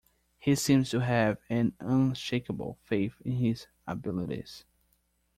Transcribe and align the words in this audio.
He 0.39 0.55
seems 0.55 0.89
to 0.89 1.01
have 1.01 1.37
an 1.47 1.73
unshakeable 1.79 2.79
faith 2.81 3.21
in 3.23 3.33
his 3.33 3.67
abilities. 3.85 4.65